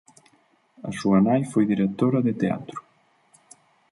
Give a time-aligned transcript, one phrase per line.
[0.87, 2.79] A súa nai foi directora de teatro.